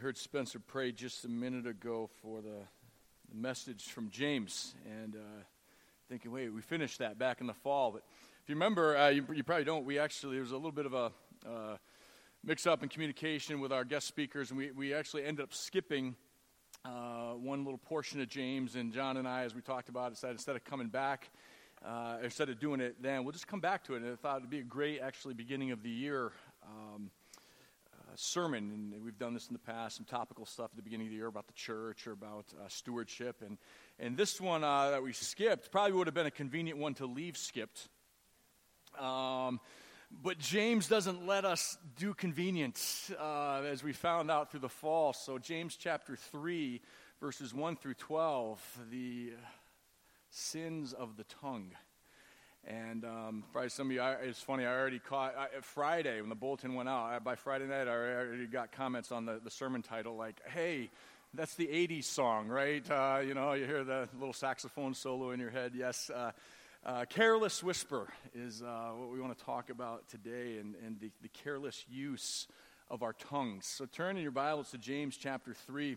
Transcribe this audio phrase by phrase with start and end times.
[0.00, 2.62] heard Spencer pray just a minute ago for the,
[3.28, 5.42] the message from James, and uh,
[6.08, 7.90] thinking, wait, we finished that back in the fall.
[7.90, 8.02] But
[8.42, 9.84] if you remember, uh, you, you, probably don't.
[9.84, 11.12] We actually there was a little bit of a
[11.46, 11.76] uh,
[12.42, 16.16] mix-up in communication with our guest speakers, and we we actually ended up skipping
[16.86, 18.76] uh, one little portion of James.
[18.76, 21.28] And John and I, as we talked about, decided instead of coming back.
[21.84, 24.02] Uh, instead of doing it then, we'll just come back to it.
[24.02, 26.32] And I thought it'd be a great, actually, beginning of the year
[26.62, 27.10] um,
[28.16, 31.10] sermon, and we've done this in the past, some topical stuff at the beginning of
[31.10, 33.42] the year about the church or about uh, stewardship.
[33.44, 33.58] And,
[33.98, 37.06] and this one uh, that we skipped probably would have been a convenient one to
[37.06, 37.88] leave skipped.
[38.98, 39.60] Um,
[40.22, 45.12] but James doesn't let us do convenience, uh, as we found out through the fall.
[45.12, 46.80] So, James chapter 3,
[47.20, 49.32] verses 1 through 12, the
[50.30, 51.72] sins of the tongue.
[52.66, 56.28] And um, probably some of you, I, it's funny, I already caught I, Friday when
[56.28, 57.06] the bulletin went out.
[57.06, 60.90] I, by Friday night, I already got comments on the, the sermon title like, hey,
[61.32, 62.88] that's the 80s song, right?
[62.90, 65.72] Uh, you know, you hear the little saxophone solo in your head.
[65.74, 66.10] Yes.
[66.10, 66.32] Uh,
[66.84, 71.10] uh, careless whisper is uh, what we want to talk about today and, and the,
[71.22, 72.46] the careless use
[72.90, 73.66] of our tongues.
[73.66, 75.96] So turn in your Bibles to James chapter 3,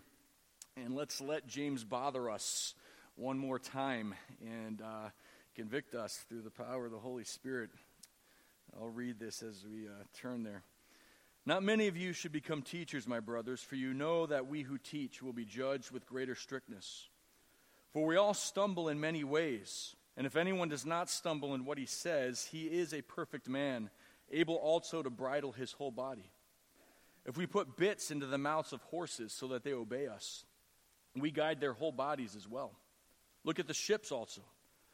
[0.77, 2.75] and let's let James bother us
[3.15, 4.13] one more time.
[4.41, 5.09] And uh,
[5.53, 7.69] convict us through the power of the Holy Spirit.
[8.79, 10.63] I'll read this as we uh, turn there.
[11.45, 14.77] Not many of you should become teachers, my brothers, for you know that we who
[14.77, 17.09] teach will be judged with greater strictness.
[17.91, 21.77] For we all stumble in many ways, and if anyone does not stumble in what
[21.77, 23.89] he says, he is a perfect man,
[24.31, 26.31] able also to bridle his whole body.
[27.25, 30.45] If we put bits into the mouths of horses so that they obey us,
[31.15, 32.71] we guide their whole bodies as well.
[33.43, 34.41] Look at the ships also.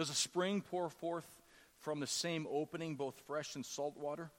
[0.00, 1.28] Does a spring pour forth
[1.80, 4.30] from the same opening both fresh and salt water?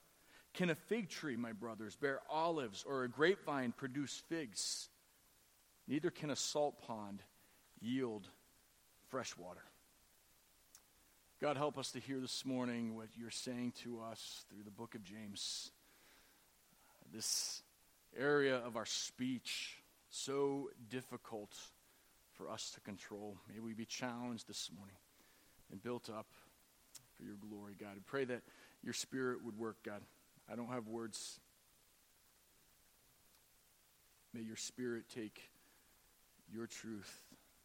[0.54, 4.88] Can a fig tree, my brothers, bear olives or a grapevine produce figs?
[5.86, 7.22] Neither can a salt pond
[7.80, 8.26] yield
[9.08, 9.62] fresh water.
[11.40, 14.96] God, help us to hear this morning what you're saying to us through the book
[14.96, 15.70] of James.
[17.14, 17.62] This
[18.18, 19.76] area of our speech,
[20.10, 21.56] so difficult
[22.32, 23.36] for us to control.
[23.48, 24.96] May we be challenged this morning
[25.72, 26.26] and built up
[27.16, 27.92] for your glory, God.
[27.96, 28.42] I pray that
[28.84, 30.02] your spirit would work, God.
[30.50, 31.40] I don't have words.
[34.34, 35.50] May your spirit take
[36.52, 37.22] your truth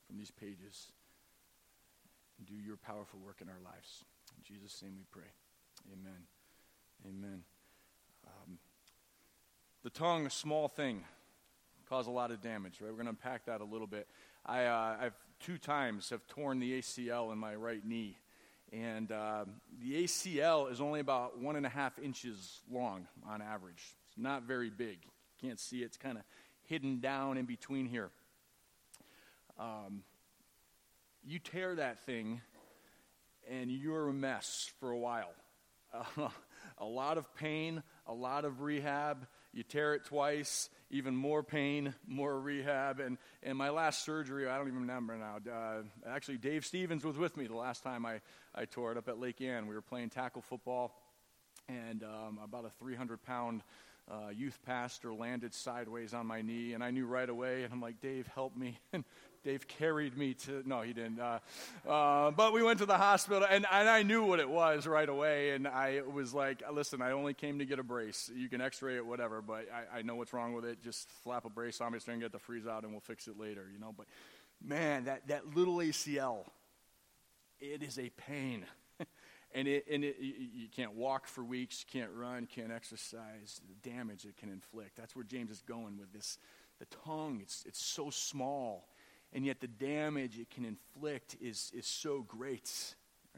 [0.07, 0.91] from these pages
[2.37, 4.03] and do your powerful work in our lives.
[4.37, 5.29] In Jesus' name we pray.
[5.91, 6.23] Amen.
[7.05, 7.43] Amen.
[8.25, 8.57] Um,
[9.83, 11.03] the tongue, a small thing,
[11.89, 12.89] cause a lot of damage, right?
[12.89, 14.07] We're going to unpack that a little bit.
[14.45, 18.17] I, uh, I've two times have torn the ACL in my right knee.
[18.71, 19.45] And uh,
[19.81, 23.95] the ACL is only about one and a half inches long on average.
[24.09, 24.97] It's not very big.
[25.03, 25.85] You can't see it.
[25.85, 26.23] It's kind of
[26.63, 28.09] hidden down in between here.
[29.57, 30.03] Um,
[31.25, 32.41] you tear that thing,
[33.49, 35.33] and you're a mess for a while.
[35.93, 36.29] Uh,
[36.77, 39.27] a lot of pain, a lot of rehab.
[39.53, 42.99] You tear it twice, even more pain, more rehab.
[42.99, 45.37] And, and my last surgery, I don't even remember now.
[45.51, 48.21] Uh, actually, Dave Stevens was with me the last time I,
[48.55, 49.67] I tore it up at Lake Ann.
[49.67, 50.95] We were playing tackle football,
[51.67, 53.63] and um, about a 300 pound
[54.09, 57.63] uh, youth pastor landed sideways on my knee, and I knew right away.
[57.63, 58.79] And I'm like, Dave, help me.
[58.93, 59.03] And
[59.47, 61.21] Dave carried me to, no, he didn't.
[61.21, 61.39] Uh,
[61.87, 65.07] uh, but we went to the hospital, and, and I knew what it was right
[65.07, 65.51] away.
[65.51, 68.29] And I was like, listen, I only came to get a brace.
[68.35, 70.83] You can x ray it, whatever, but I, I know what's wrong with it.
[70.83, 72.99] Just slap a brace on me so I can get the freeze out, and we'll
[72.99, 73.93] fix it later, you know.
[73.97, 74.07] But
[74.61, 76.39] man, that, that little ACL,
[77.61, 78.65] it is a pain.
[79.55, 84.25] and it, and it, you can't walk for weeks, can't run, can't exercise, the damage
[84.25, 84.97] it can inflict.
[84.97, 86.37] That's where James is going with this
[86.79, 88.87] the tongue, it's, it's so small,
[89.33, 92.95] and yet the damage it can inflict is, is so great,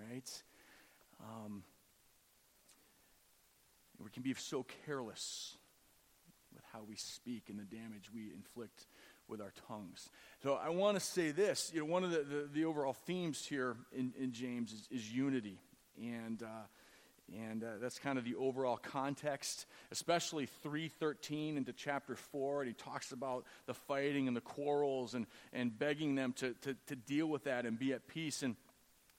[0.09, 0.43] right?
[1.21, 1.63] Um,
[4.03, 5.57] we can be so careless
[6.53, 8.87] with how we speak and the damage we inflict
[9.27, 10.09] with our tongues.
[10.41, 11.71] So I want to say this.
[11.73, 15.11] You know, one of the, the, the overall themes here in, in James is, is
[15.11, 15.59] unity.
[16.01, 16.65] And, uh,
[17.35, 22.61] and uh, that's kind of the overall context, especially 313 into chapter 4.
[22.61, 26.75] And he talks about the fighting and the quarrels and, and begging them to, to,
[26.87, 28.43] to deal with that and be at peace.
[28.43, 28.55] And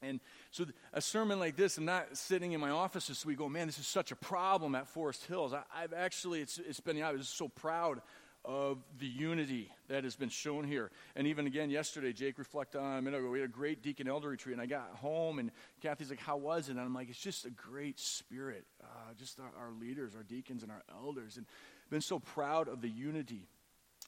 [0.03, 0.21] and
[0.51, 0.65] so
[0.95, 3.79] a sermon like this, I'm not sitting in my office this week going, man, this
[3.79, 5.53] is such a problem at Forest Hills.
[5.53, 8.01] I, have actually, it's, it's been, I was so proud
[8.45, 10.91] of the unity that has been shown here.
[11.15, 14.09] And even again yesterday, Jake reflected on a minute ago, we had a great deacon
[14.09, 15.51] elder retreat, and I got home, and
[15.83, 16.73] Kathy's like, how was it?
[16.73, 18.65] And I'm like, it's just a great spirit.
[18.83, 18.87] Uh,
[19.19, 21.37] just our, our leaders, our deacons, and our elders.
[21.37, 21.47] And
[21.91, 23.49] been so proud of the unity.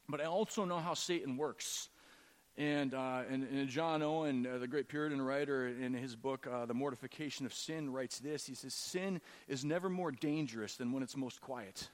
[0.09, 1.89] But I also know how Satan works.
[2.57, 6.67] And, uh, and, and, John Owen, uh, the great Puritan writer, in his book, uh,
[6.67, 8.47] The Mortification of Sin, writes this.
[8.47, 11.89] He says, Sin is never more dangerous than when it's most quiet.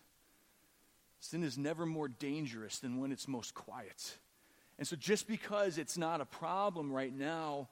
[1.21, 4.17] Sin is never more dangerous than when it's most quiet.
[4.79, 7.69] And so just because it's not a problem right now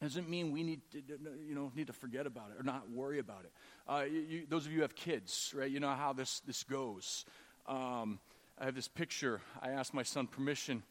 [0.00, 1.00] doesn't mean we need to,
[1.46, 3.52] you know, need to forget about it or not worry about it.
[3.86, 6.64] Uh, you, you, those of you who have kids, right, you know how this, this
[6.64, 7.24] goes.
[7.66, 8.18] Um,
[8.58, 9.40] I have this picture.
[9.60, 10.82] I asked my son permission.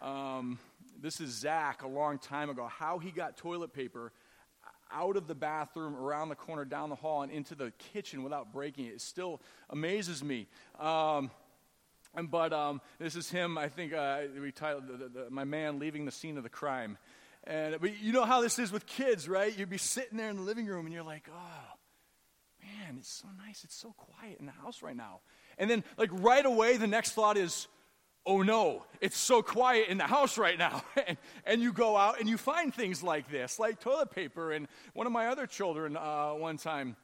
[0.00, 0.60] Um,
[1.00, 4.12] this is Zach a long time ago, how he got toilet paper
[4.92, 8.52] out of the bathroom, around the corner, down the hall, and into the kitchen without
[8.52, 8.94] breaking it.
[8.94, 9.40] It still
[9.70, 10.48] amazes me.
[10.78, 11.30] Um,
[12.14, 15.44] and, but um, this is him, I think uh, we titled the, the, the, My
[15.44, 16.98] Man Leaving the Scene of the Crime.
[17.44, 19.56] And but you know how this is with kids, right?
[19.56, 21.78] You'd be sitting there in the living room and you're like, oh,
[22.62, 23.64] man, it's so nice.
[23.64, 25.20] It's so quiet in the house right now.
[25.58, 27.66] And then, like, right away, the next thought is,
[28.24, 30.84] oh no, it's so quiet in the house right now.
[31.06, 34.52] and, and, you go out and you find things like this, like toilet paper.
[34.52, 36.96] And one of my other children, uh, one time,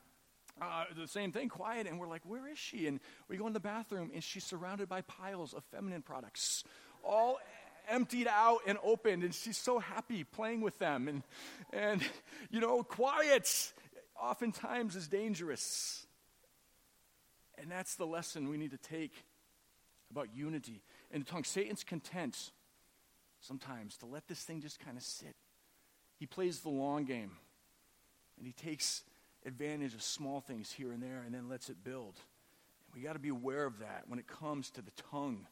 [0.60, 2.86] uh, the same thing, quiet, and we're like, where is she?
[2.86, 6.64] And we go in the bathroom, and she's surrounded by piles of feminine products,
[7.04, 7.38] all
[7.88, 11.08] emptied out and opened, and she's so happy playing with them.
[11.08, 11.22] And,
[11.72, 12.02] and
[12.50, 13.72] you know, quiet
[14.20, 16.06] oftentimes is dangerous.
[17.56, 19.12] And that's the lesson we need to take
[20.10, 21.44] about unity in the tongue.
[21.44, 22.50] Satan's content
[23.40, 25.34] sometimes to let this thing just kind of sit.
[26.18, 27.32] He plays the long game,
[28.36, 29.02] and he takes
[29.46, 32.14] advantage of small things here and there and then lets it build.
[32.94, 35.46] We got to be aware of that when it comes to the tongue.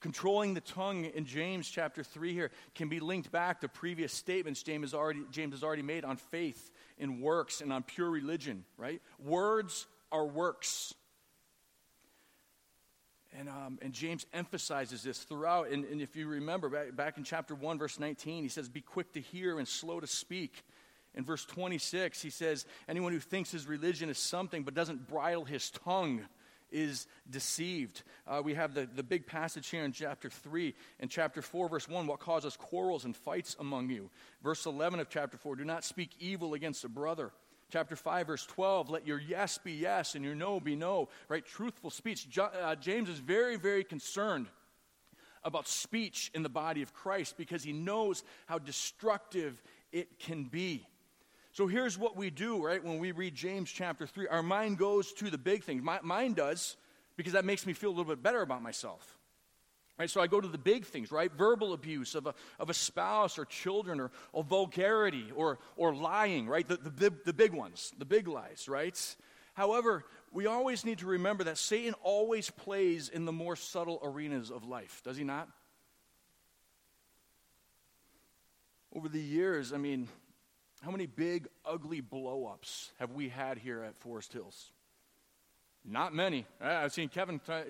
[0.00, 4.62] Controlling the tongue in James chapter 3 here can be linked back to previous statements
[4.64, 8.64] James has already, James has already made on faith, in works, and on pure religion,
[8.76, 9.00] right?
[9.20, 10.94] Words are works.
[13.38, 15.70] And, um, and James emphasizes this throughout.
[15.70, 18.82] And, and if you remember, back, back in chapter 1, verse 19, he says, Be
[18.82, 20.64] quick to hear and slow to speak.
[21.14, 25.44] In verse 26, he says, Anyone who thinks his religion is something but doesn't bridle
[25.44, 26.22] his tongue
[26.70, 28.02] is deceived.
[28.26, 30.74] Uh, we have the, the big passage here in chapter 3.
[31.00, 34.10] In chapter 4, verse 1, what causes quarrels and fights among you?
[34.42, 37.30] Verse 11 of chapter 4, do not speak evil against a brother.
[37.72, 41.42] Chapter 5, verse 12, let your yes be yes and your no be no, right?
[41.42, 42.28] Truthful speech.
[42.28, 44.46] Jo- uh, James is very, very concerned
[45.42, 50.86] about speech in the body of Christ because he knows how destructive it can be.
[51.52, 52.84] So here's what we do, right?
[52.84, 55.82] When we read James chapter 3, our mind goes to the big things.
[55.82, 56.76] My, mine does
[57.16, 59.18] because that makes me feel a little bit better about myself.
[59.98, 61.30] Right, so I go to the big things, right?
[61.30, 66.48] Verbal abuse of a, of a spouse or children or, or vulgarity or, or lying,
[66.48, 66.66] right?
[66.66, 68.98] The, the, the big ones, the big lies, right?
[69.54, 74.50] However, we always need to remember that Satan always plays in the more subtle arenas
[74.50, 75.48] of life, does he not?
[78.94, 80.08] Over the years, I mean,
[80.82, 84.72] how many big, ugly blow ups have we had here at Forest Hills?
[85.84, 86.46] Not many.
[86.60, 87.40] Uh, I've seen Kevin.
[87.48, 87.62] Uh,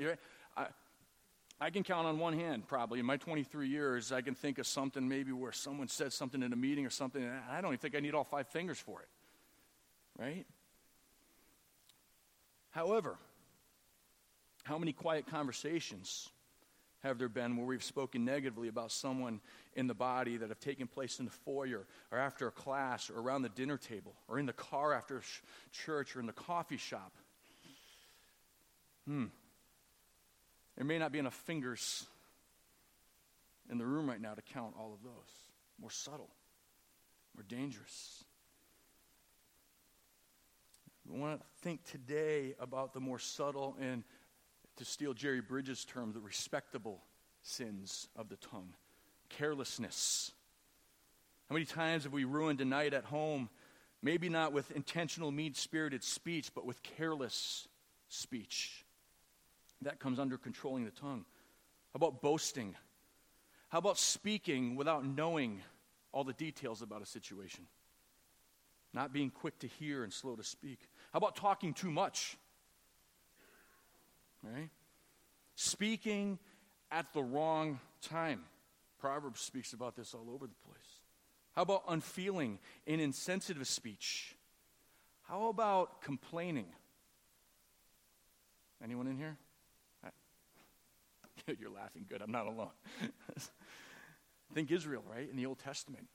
[1.63, 2.99] I, can count on one hand, probably.
[2.99, 6.53] In my 23 years, I can think of something maybe where someone said something in
[6.53, 9.01] a meeting or something, and I don't even think I need all five fingers for
[9.01, 9.09] it.
[10.19, 10.47] Right?
[12.71, 13.17] However,
[14.65, 16.29] how many quiet conversations
[17.03, 19.41] have there been where we've spoken negatively about someone
[19.75, 23.21] in the body that have taken place in the foyer or after a class or
[23.21, 25.41] around the dinner table or in the car after sh-
[25.73, 27.13] church or in the coffee shop?
[29.07, 29.27] Hmm.
[30.77, 32.07] There may not be enough fingers
[33.71, 35.13] in the room right now to count all of those.
[35.81, 36.31] More subtle,
[37.35, 38.25] more dangerous.
[41.09, 44.05] We want to think today about the more subtle and,
[44.77, 47.03] to steal Jerry Bridges' term, the respectable
[47.43, 48.75] sins of the tongue
[49.29, 50.33] carelessness.
[51.49, 53.49] How many times have we ruined a night at home?
[54.03, 57.69] Maybe not with intentional, mean spirited speech, but with careless
[58.09, 58.85] speech.
[59.83, 61.25] That comes under controlling the tongue.
[61.93, 62.75] How about boasting?
[63.69, 65.61] How about speaking without knowing
[66.13, 67.67] all the details about a situation?
[68.95, 70.79] Not being quick to hear and slow to speak.
[71.13, 72.37] How about talking too much?
[74.43, 74.69] Right?
[75.55, 76.39] Speaking
[76.91, 78.45] at the wrong time.
[78.99, 81.01] Proverbs speaks about this all over the place.
[81.57, 84.37] How about unfeeling and insensitive speech?
[85.23, 86.67] How about complaining?
[88.83, 89.39] Anyone in here?
[91.59, 92.07] You're laughing.
[92.09, 92.23] Good.
[92.23, 92.71] I'm not alone.
[94.55, 96.07] Think Israel, right, in the Old Testament.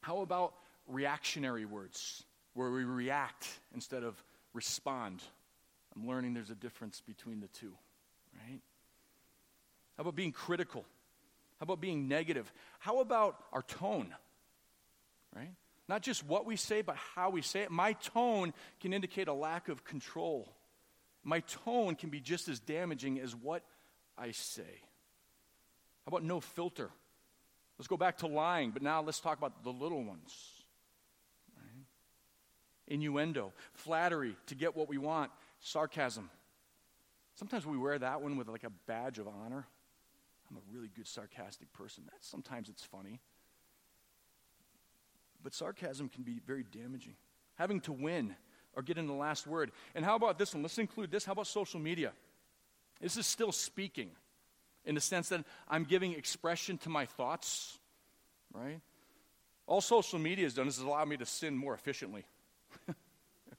[0.00, 0.54] How about
[0.86, 2.24] reactionary words,
[2.54, 5.22] where we react instead of respond?
[5.96, 7.72] I'm learning there's a difference between the two,
[8.34, 8.60] right?
[9.96, 10.84] How about being critical?
[11.58, 12.52] How about being negative?
[12.80, 14.14] How about our tone?
[15.34, 15.52] Right?
[15.88, 17.70] Not just what we say, but how we say it.
[17.70, 20.52] My tone can indicate a lack of control.
[21.24, 23.62] My tone can be just as damaging as what
[24.16, 24.62] I say.
[26.04, 26.90] How about no filter?
[27.78, 30.34] Let's go back to lying, but now let's talk about the little ones.
[31.56, 31.84] Right?
[32.88, 36.30] Innuendo, flattery to get what we want, sarcasm.
[37.34, 39.66] Sometimes we wear that one with like a badge of honor.
[40.50, 42.04] I'm a really good sarcastic person.
[42.06, 43.20] That sometimes it's funny.
[45.42, 47.14] But sarcasm can be very damaging.
[47.56, 48.36] Having to win
[48.74, 49.72] or get in the last word.
[49.94, 50.62] And how about this one?
[50.62, 51.24] Let's include this.
[51.24, 52.12] How about social media?
[53.02, 54.10] This is still speaking
[54.84, 57.78] in the sense that I'm giving expression to my thoughts,
[58.54, 58.80] right?
[59.66, 62.24] All social media has done is allow me to sin more efficiently,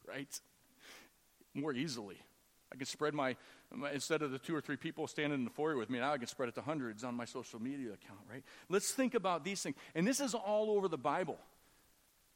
[0.07, 0.39] right?
[1.53, 2.17] More easily.
[2.71, 3.35] I can spread my,
[3.71, 6.13] my, instead of the two or three people standing in the foyer with me, now
[6.13, 8.43] I can spread it to hundreds on my social media account, right?
[8.69, 9.75] Let's think about these things.
[9.93, 11.37] And this is all over the Bible.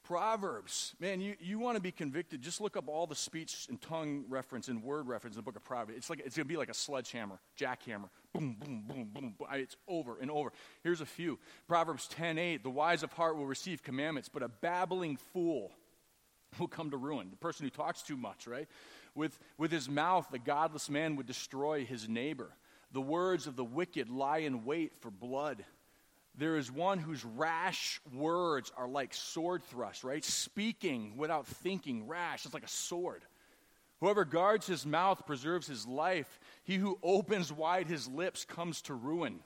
[0.07, 3.81] Proverbs, man, you, you want to be convicted, just look up all the speech and
[3.81, 5.97] tongue reference and word reference in the book of Proverbs.
[5.97, 8.09] It's like it's going to be like a sledgehammer, jackhammer.
[8.33, 9.47] Boom, boom, boom, boom, boom.
[9.53, 10.53] It's over and over.
[10.81, 11.39] Here's a few.
[11.67, 15.71] Proverbs 10:8, the wise of heart will receive commandments, but a babbling fool
[16.57, 17.29] will come to ruin.
[17.29, 18.69] The person who talks too much, right?
[19.13, 22.49] With, with his mouth, the godless man would destroy his neighbor.
[22.93, 25.65] The words of the wicked lie in wait for blood.
[26.37, 30.23] There is one whose rash words are like sword thrusts, right?
[30.23, 32.45] Speaking without thinking, rash.
[32.45, 33.23] It's like a sword.
[33.99, 36.39] Whoever guards his mouth preserves his life.
[36.63, 39.39] He who opens wide his lips comes to ruin.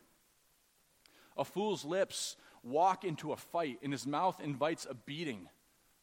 [1.37, 5.47] A fool's lips walk into a fight, and his mouth invites a beating.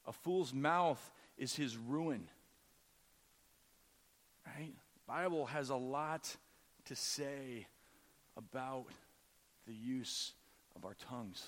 [0.06, 2.30] A fool's mouth is his ruin.
[4.46, 4.72] Right?
[4.94, 6.34] The Bible has a lot
[6.86, 7.66] to say
[8.38, 8.86] about
[9.66, 10.32] the use
[10.78, 11.44] of our tongues.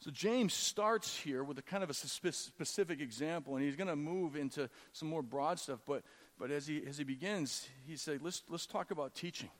[0.00, 3.96] So James starts here with a kind of a specific example, and he's going to
[3.96, 5.80] move into some more broad stuff.
[5.86, 6.04] But,
[6.38, 9.50] but as, he, as he begins, he said, let's, let's talk about teaching.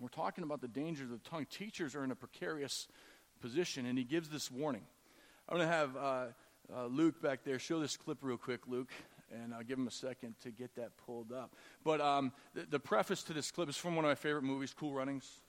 [0.00, 1.46] we're talking about the dangers of the tongue.
[1.46, 2.88] Teachers are in a precarious
[3.40, 4.82] position, and he gives this warning.
[5.48, 6.24] I'm going to have uh,
[6.74, 8.90] uh, Luke back there show this clip real quick, Luke
[9.32, 11.54] and I'll give him a second to get that pulled up.
[11.82, 14.74] But um, the, the, preface to this clip is from one of my favorite movies,
[14.78, 15.41] Cool Runnings.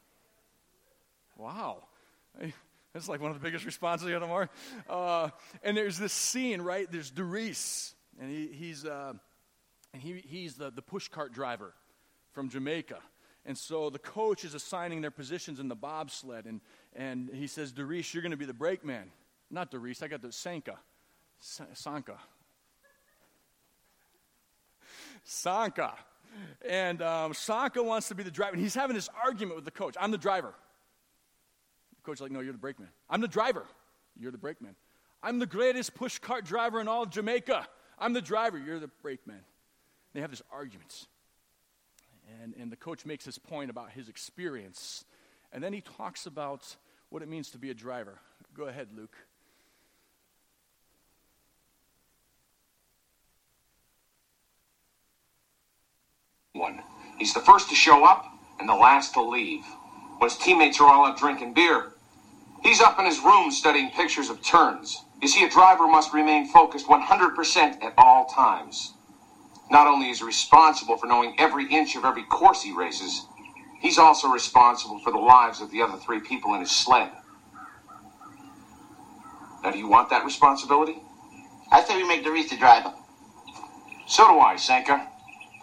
[1.37, 1.83] Wow.
[2.93, 4.49] That's like one of the biggest responses you have tomorrow.
[4.87, 5.29] Uh,
[5.63, 6.91] and there's this scene, right?
[6.91, 9.13] There's Derice, and he, he's, uh,
[9.93, 11.73] and he, he's the, the push cart driver
[12.33, 12.99] from Jamaica.
[13.45, 16.61] And so the coach is assigning their positions in the bobsled, and,
[16.95, 19.11] and he says, Derice, you're going to be the brakeman.
[19.49, 20.77] Not Derice, I got the Sanka.
[21.39, 22.17] Sanka.
[25.23, 25.93] Sanka.
[26.67, 28.53] And um, Sanka wants to be the driver.
[28.53, 29.95] And he's having this argument with the coach.
[29.99, 30.53] I'm the driver.
[32.03, 32.89] Coach like, no, you're the brakeman.
[33.09, 33.65] I'm the driver.
[34.19, 34.75] You're the brakeman.
[35.21, 37.65] I'm the greatest push cart driver in all of Jamaica.
[37.97, 38.57] I'm the driver.
[38.57, 39.39] You're the brakeman.
[40.13, 41.07] They have this arguments.
[42.41, 45.05] And, and the coach makes his point about his experience.
[45.51, 46.75] And then he talks about
[47.09, 48.19] what it means to be a driver.
[48.55, 49.15] Go ahead, Luke.
[56.53, 56.81] one.
[57.17, 58.25] He's the first to show up
[58.59, 59.65] and the last to leave.
[60.19, 61.92] When his teammates are all out drinking beer,
[62.63, 65.05] he's up in his room studying pictures of turns.
[65.21, 68.93] You see, a driver must remain focused 100% at all times.
[69.69, 73.25] Not only is he responsible for knowing every inch of every course he races,
[73.81, 77.11] he's also responsible for the lives of the other three people in his sled.
[79.63, 80.97] Now, do you want that responsibility?
[81.71, 82.93] I say we make Derice the driver.
[84.07, 85.07] So do I, Sanka.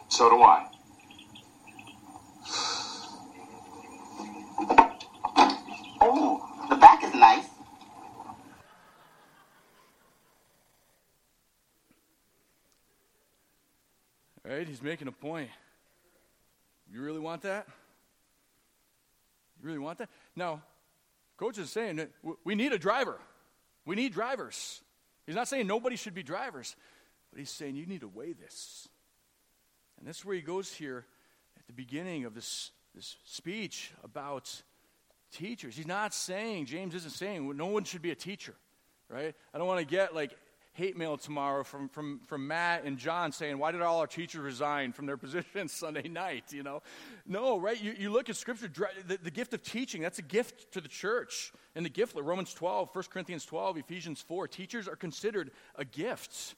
[0.08, 0.69] So do I.
[14.50, 14.66] Right?
[14.66, 15.48] He's making a point.
[16.92, 17.68] You really want that?
[19.60, 20.08] You really want that?
[20.34, 20.62] Now,
[21.36, 22.10] coach is saying that
[22.42, 23.20] we need a driver.
[23.86, 24.82] We need drivers.
[25.24, 26.74] He's not saying nobody should be drivers,
[27.30, 28.88] but he's saying you need to weigh this.
[29.98, 31.06] And that's where he goes here
[31.56, 34.52] at the beginning of this, this speech about
[35.32, 35.76] teachers.
[35.76, 38.56] He's not saying, James isn't saying, no one should be a teacher,
[39.08, 39.32] right?
[39.54, 40.36] I don't want to get like
[40.72, 44.40] hate mail tomorrow from, from, from Matt and John saying, Why did all our teachers
[44.40, 46.52] resign from their positions Sunday night?
[46.52, 46.82] You know?
[47.26, 47.80] No, right?
[47.80, 48.70] You, you look at Scripture,
[49.06, 51.52] the, the gift of teaching, that's a gift to the church.
[51.74, 56.54] And the gift, Romans 12, 1 Corinthians 12, Ephesians 4, teachers are considered a gift.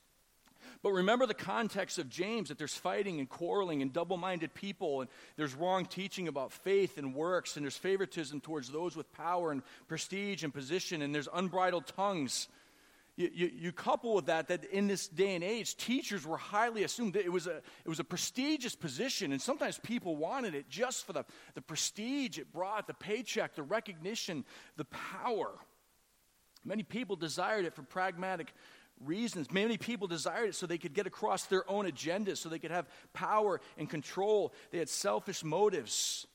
[0.83, 5.01] But remember the context of James that there's fighting and quarreling and double minded people,
[5.01, 9.53] and there's wrong teaching about faith and works, and there's favoritism towards those with power
[9.53, 12.49] and prestige and position, and there's unbridled tongues
[13.17, 16.83] you, you, you, couple with that that in this day and age, teachers were highly
[16.85, 17.15] assumed.
[17.15, 21.13] It was, a, it was a prestigious position, and sometimes people wanted it just for
[21.13, 24.45] the, the prestige it brought, the paycheck, the recognition,
[24.77, 25.51] the power.
[26.65, 28.55] Many people desired it for pragmatic
[29.05, 29.51] reasons.
[29.51, 32.71] Many people desired it so they could get across their own agendas, so they could
[32.71, 34.55] have power and control.
[34.71, 36.27] They had selfish motives.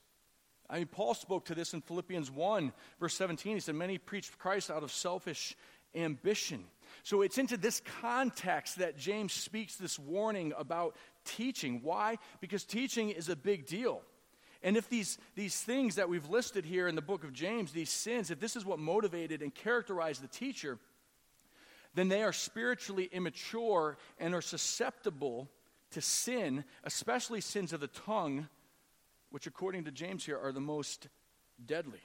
[0.69, 3.55] I mean, Paul spoke to this in Philippians 1, verse 17.
[3.55, 5.55] He said, Many preached Christ out of selfish
[5.97, 6.63] ambition.
[7.03, 11.81] So it's into this context that James speaks this warning about teaching.
[11.83, 12.17] Why?
[12.41, 14.01] Because teaching is a big deal.
[14.63, 17.89] And if these, these things that we've listed here in the book of James, these
[17.89, 20.79] sins, if this is what motivated and characterized the teacher,
[21.93, 25.49] then they are spiritually immature and are susceptible
[25.91, 28.47] to sin, especially sins of the tongue,
[29.29, 31.07] which, according to James here, are the most
[31.65, 32.01] deadly.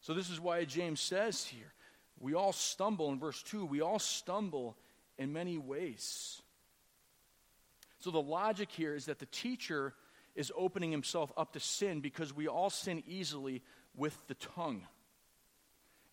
[0.00, 1.72] So, this is why James says here
[2.18, 4.76] we all stumble, in verse 2, we all stumble
[5.18, 6.40] in many ways.
[8.00, 9.94] So the logic here is that the teacher
[10.34, 13.62] is opening himself up to sin because we all sin easily
[13.94, 14.86] with the tongue.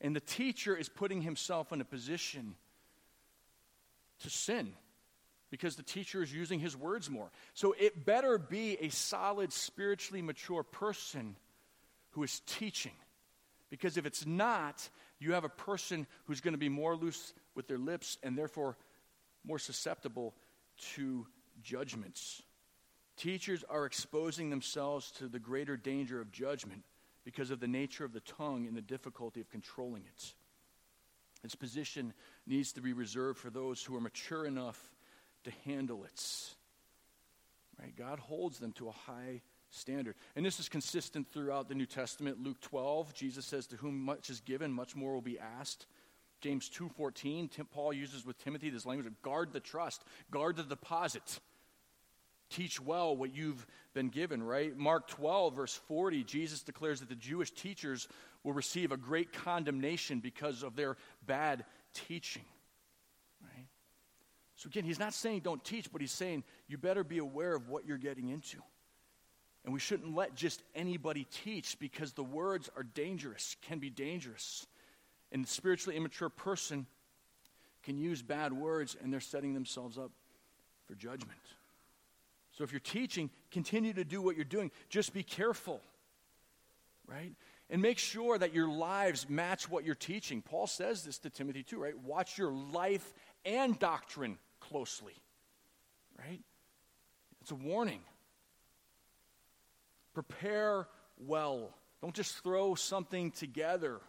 [0.01, 2.55] And the teacher is putting himself in a position
[4.21, 4.73] to sin
[5.49, 7.29] because the teacher is using his words more.
[7.53, 11.35] So it better be a solid, spiritually mature person
[12.11, 12.93] who is teaching.
[13.69, 14.89] Because if it's not,
[15.19, 18.77] you have a person who's going to be more loose with their lips and therefore
[19.45, 20.33] more susceptible
[20.95, 21.25] to
[21.61, 22.41] judgments.
[23.15, 26.83] Teachers are exposing themselves to the greater danger of judgment
[27.23, 30.33] because of the nature of the tongue and the difficulty of controlling it.
[31.43, 32.13] Its position
[32.47, 34.79] needs to be reserved for those who are mature enough
[35.43, 36.53] to handle it.
[37.79, 37.95] Right?
[37.95, 39.41] God holds them to a high
[39.73, 40.15] standard.
[40.35, 42.41] And this is consistent throughout the New Testament.
[42.41, 45.85] Luke 12, Jesus says, To whom much is given, much more will be asked.
[46.41, 50.63] James 2.14, Tim, Paul uses with Timothy this language of guard the trust, guard the
[50.63, 51.39] deposit.
[52.49, 54.77] Teach well what you've been given, right?
[54.77, 58.07] Mark 12, verse 40, Jesus declares that the Jewish teachers
[58.43, 62.43] will receive a great condemnation because of their bad teaching.
[63.41, 63.67] Right?
[64.57, 67.69] So again, he's not saying don't teach, but he's saying you better be aware of
[67.69, 68.57] what you're getting into.
[69.63, 74.67] And we shouldn't let just anybody teach because the words are dangerous, can be dangerous.
[75.31, 76.85] And the spiritually immature person
[77.83, 80.11] can use bad words and they're setting themselves up
[80.85, 81.39] for judgment.
[82.51, 84.69] So if you're teaching, continue to do what you're doing.
[84.89, 85.81] Just be careful,
[87.07, 87.33] right?
[87.69, 90.41] And make sure that your lives match what you're teaching.
[90.41, 91.97] Paul says this to Timothy too, right?
[92.03, 93.13] Watch your life
[93.45, 95.15] and doctrine closely,
[96.19, 96.41] right?
[97.41, 98.01] It's a warning.
[100.13, 101.69] Prepare well.
[102.01, 103.99] Don't just throw something together.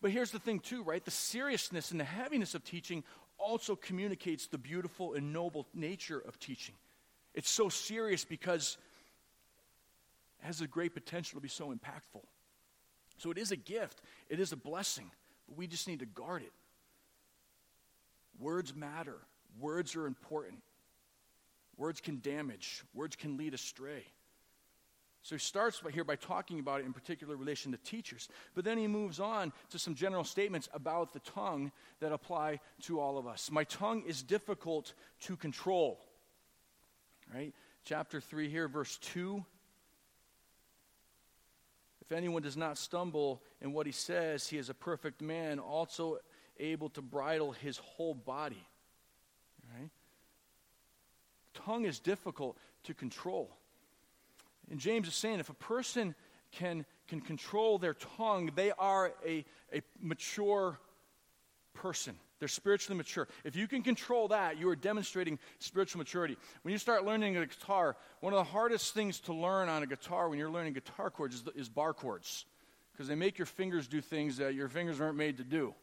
[0.00, 1.04] But here's the thing, too, right?
[1.04, 3.04] The seriousness and the heaviness of teaching
[3.38, 6.74] also communicates the beautiful and noble nature of teaching.
[7.34, 8.76] It's so serious because
[10.40, 12.22] it has a great potential to be so impactful.
[13.18, 15.10] So it is a gift, it is a blessing,
[15.46, 16.52] but we just need to guard it.
[18.38, 19.18] Words matter,
[19.60, 20.60] words are important.
[21.76, 24.04] Words can damage, words can lead astray.
[25.22, 28.28] So he starts here by talking about it in particular relation to teachers.
[28.54, 32.98] But then he moves on to some general statements about the tongue that apply to
[32.98, 33.48] all of us.
[33.50, 36.00] My tongue is difficult to control.
[37.32, 37.54] Right?
[37.84, 39.44] Chapter 3 here, verse 2.
[42.00, 46.18] If anyone does not stumble in what he says, he is a perfect man, also
[46.58, 48.66] able to bridle his whole body.
[49.72, 49.90] Right?
[51.54, 53.56] Tongue is difficult to control.
[54.70, 56.14] And James is saying if a person
[56.52, 60.78] can, can control their tongue, they are a, a mature
[61.74, 62.14] person.
[62.38, 63.28] They're spiritually mature.
[63.44, 66.36] If you can control that, you are demonstrating spiritual maturity.
[66.62, 69.86] When you start learning a guitar, one of the hardest things to learn on a
[69.86, 72.46] guitar when you're learning guitar chords is, is bar chords
[72.92, 75.74] because they make your fingers do things that your fingers aren't made to do.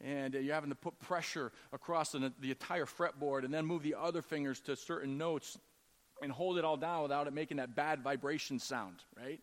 [0.00, 3.82] And uh, you're having to put pressure across the, the entire fretboard and then move
[3.82, 5.58] the other fingers to certain notes
[6.22, 9.40] and hold it all down without it making that bad vibration sound, right?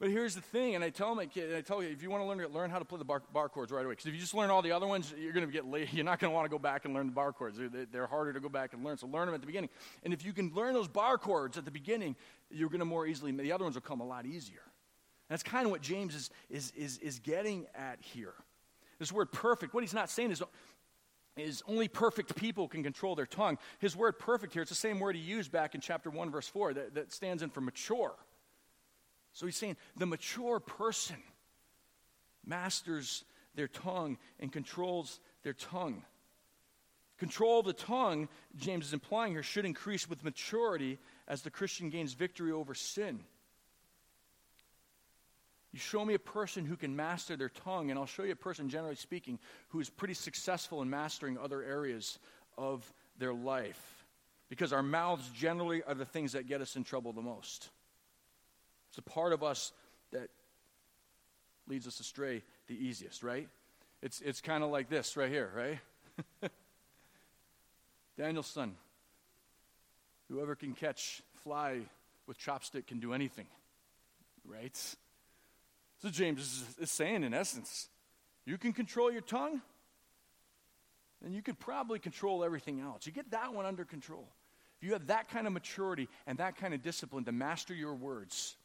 [0.00, 2.22] But here's the thing, and I tell my kid, I tell you, if you want
[2.22, 4.20] to learn, learn how to play the bar, bar chords right away, because if you
[4.20, 5.88] just learn all the other ones, you're going to get late.
[5.92, 7.58] You're not going to want to go back and learn the bar chords.
[7.58, 9.70] They're, they're harder to go back and learn, so learn them at the beginning.
[10.04, 12.14] And if you can learn those bar chords at the beginning,
[12.48, 14.62] you're going to more easily, the other ones will come a lot easier.
[15.28, 18.34] And that's kind of what James is, is, is, is getting at here.
[19.00, 20.42] This word perfect, what he's not saying is,
[21.40, 23.58] is only perfect people can control their tongue.
[23.78, 26.48] His word perfect here, it's the same word he used back in chapter 1, verse
[26.48, 28.14] 4, that, that stands in for mature.
[29.32, 31.22] So he's saying the mature person
[32.44, 33.24] masters
[33.54, 36.02] their tongue and controls their tongue.
[37.18, 41.90] Control of the tongue, James is implying here, should increase with maturity as the Christian
[41.90, 43.20] gains victory over sin.
[45.78, 48.34] You show me a person who can master their tongue, and I'll show you a
[48.34, 49.38] person, generally speaking,
[49.68, 52.18] who is pretty successful in mastering other areas
[52.56, 54.04] of their life.
[54.48, 57.68] Because our mouths generally are the things that get us in trouble the most.
[58.88, 59.70] It's a part of us
[60.10, 60.30] that
[61.68, 63.48] leads us astray the easiest, right?
[64.02, 65.78] It's, it's kind of like this right here,
[66.42, 66.50] right?
[68.18, 68.74] Daniel-san.
[70.28, 71.82] Whoever can catch fly
[72.26, 73.46] with chopstick can do anything,
[74.44, 74.76] right?
[76.00, 77.88] So James is, saying, in essence,
[78.46, 79.60] you can control your tongue,
[81.20, 83.04] then you can probably control everything else.
[83.04, 84.28] You get that one under control.
[84.80, 87.94] If you have that kind of maturity and that kind of discipline to master your
[87.94, 88.56] words,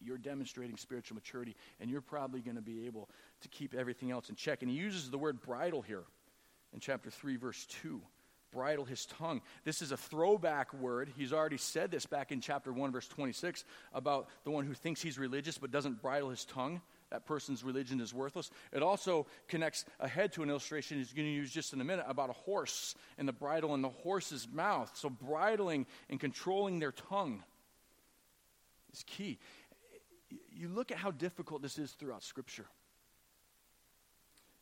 [0.00, 3.10] you're demonstrating spiritual maturity, and you're probably going to be able
[3.42, 4.62] to keep everything else in check.
[4.62, 6.04] And he uses the word bridle here
[6.72, 8.00] in chapter 3, verse 2.
[8.52, 9.40] Bridle his tongue.
[9.64, 11.10] This is a throwback word.
[11.16, 15.02] He's already said this back in chapter 1, verse 26, about the one who thinks
[15.02, 16.80] he's religious but doesn't bridle his tongue.
[17.10, 18.50] That person's religion is worthless.
[18.72, 22.04] It also connects ahead to an illustration he's going to use just in a minute
[22.06, 24.90] about a horse and the bridle in the horse's mouth.
[24.94, 27.42] So, bridling and controlling their tongue
[28.92, 29.38] is key
[30.58, 32.66] you look at how difficult this is throughout Scripture.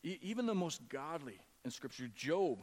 [0.03, 2.59] Even the most godly in Scripture, Job,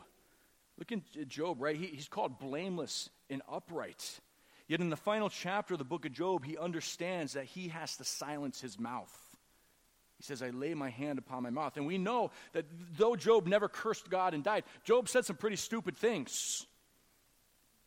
[0.91, 1.75] look at Job, right?
[1.75, 4.19] He, he's called blameless and upright.
[4.67, 7.97] Yet in the final chapter of the book of Job, he understands that he has
[7.97, 9.11] to silence his mouth.
[10.17, 11.75] He says, I lay my hand upon my mouth.
[11.75, 12.65] And we know that
[12.97, 16.65] though Job never cursed God and died, Job said some pretty stupid things.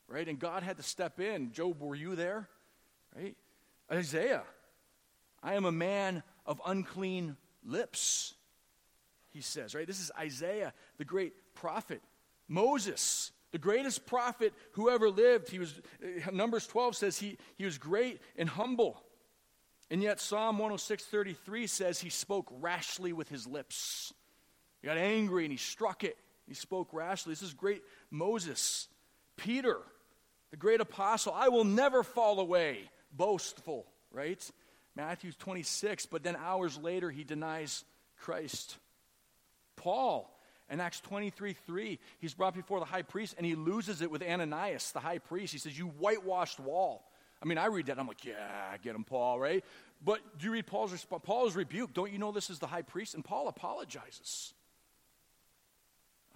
[0.08, 0.28] Right?
[0.28, 1.52] And God had to step in.
[1.52, 2.48] Job, were you there?
[3.14, 3.36] Right?
[3.90, 4.42] Isaiah,
[5.42, 8.34] I am a man of unclean lips,
[9.30, 9.86] he says, right?
[9.86, 12.00] This is Isaiah, the great prophet.
[12.48, 15.48] Moses, the greatest prophet who ever lived.
[15.48, 19.02] He was, uh, Numbers 12 says he, he was great and humble.
[19.90, 24.12] And yet Psalm 106.33 says he spoke rashly with his lips.
[24.82, 26.16] He got angry and he struck it.
[26.46, 27.32] He spoke rashly.
[27.32, 28.88] This is great Moses.
[29.36, 29.78] Peter,
[30.50, 34.50] the great apostle, I will never fall away, boastful, right?
[34.94, 37.84] Matthew 26, but then hours later he denies
[38.16, 38.76] Christ.
[39.76, 40.30] Paul,
[40.70, 44.22] in Acts 23 3, he's brought before the high priest and he loses it with
[44.22, 45.52] Ananias, the high priest.
[45.52, 47.10] He says, You whitewashed wall.
[47.42, 49.64] I mean, I read that, I'm like, Yeah, get him, Paul, right?
[50.04, 51.22] But do you read Paul's response?
[51.24, 51.94] Paul is rebuked.
[51.94, 53.14] Don't you know this is the high priest?
[53.14, 54.52] And Paul apologizes.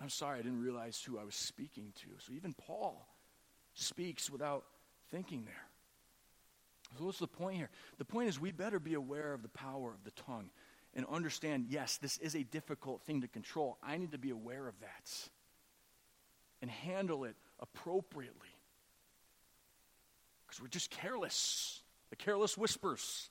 [0.01, 2.07] I'm sorry, I didn't realize who I was speaking to.
[2.19, 3.07] So even Paul
[3.75, 4.65] speaks without
[5.11, 5.67] thinking there.
[6.99, 7.71] So, what's the point here?
[7.99, 10.51] The point is, we better be aware of the power of the tongue
[10.95, 13.79] and understand yes, this is a difficult thing to control.
[13.83, 15.29] I need to be aware of that
[16.63, 18.49] and handle it appropriately.
[20.47, 21.81] Because we're just careless.
[22.11, 23.31] The careless whispers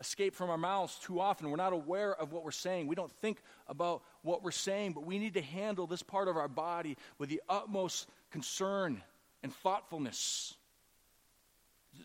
[0.00, 1.50] escape from our mouths too often.
[1.50, 2.86] We're not aware of what we're saying.
[2.86, 6.36] We don't think about what we're saying, but we need to handle this part of
[6.36, 9.02] our body with the utmost concern
[9.42, 10.54] and thoughtfulness.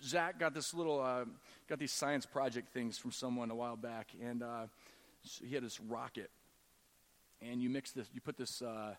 [0.04, 1.26] Zach got this little, uh,
[1.68, 4.68] got these science project things from someone a while back, and uh,
[5.44, 6.30] he had this rocket,
[7.42, 8.94] and you mix this, you put this, uh,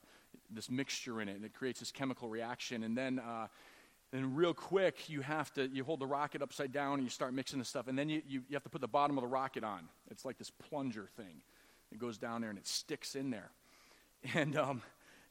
[0.51, 3.47] this mixture in it, and it creates this chemical reaction, and then, uh,
[4.11, 7.33] then real quick, you have to, you hold the rocket upside down, and you start
[7.33, 9.29] mixing the stuff, and then you, you, you have to put the bottom of the
[9.29, 9.89] rocket on.
[10.11, 11.43] It's like this plunger thing.
[11.93, 13.51] It goes down there, and it sticks in there,
[14.35, 14.83] and um,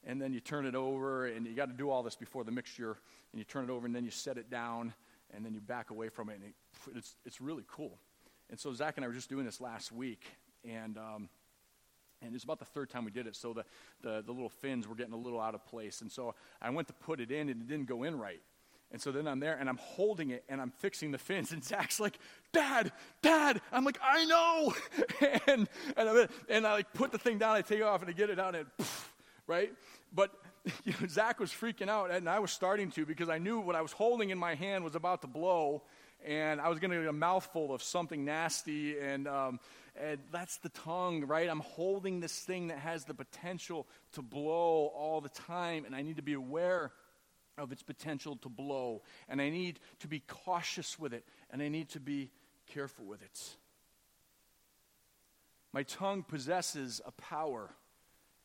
[0.08, 2.52] and then you turn it over, and you got to do all this before the
[2.52, 2.96] mixture,
[3.32, 4.94] and you turn it over, and then you set it down
[5.34, 6.54] and then you back away from it, and it,
[6.96, 7.98] it's, it's really cool.
[8.50, 10.24] And so Zach and I were just doing this last week,
[10.64, 11.28] and um,
[12.22, 13.64] And it's about the third time we did it, so the,
[14.02, 16.00] the, the little fins were getting a little out of place.
[16.00, 18.40] And so I went to put it in, and it didn't go in right.
[18.92, 21.52] And so then I'm there and I'm holding it and I'm fixing the fins.
[21.56, 22.18] And Zach's like,
[22.52, 23.60] Dad, Dad.
[23.72, 24.74] I'm like, I know.
[25.46, 28.10] and, and, I, and I like put the thing down, I take it off and
[28.10, 29.12] I get it out and poof,
[29.46, 29.72] right?
[30.12, 30.30] But
[30.84, 33.76] you know, Zach was freaking out and I was starting to because I knew what
[33.76, 35.82] I was holding in my hand was about to blow
[36.26, 38.98] and I was going to get a mouthful of something nasty.
[38.98, 39.60] And, um,
[40.00, 41.48] and that's the tongue, right?
[41.48, 46.02] I'm holding this thing that has the potential to blow all the time and I
[46.02, 46.92] need to be aware
[47.58, 49.02] of its potential to blow.
[49.28, 52.30] And I need to be cautious with it, and I need to be
[52.66, 53.56] careful with it.
[55.72, 57.70] My tongue possesses a power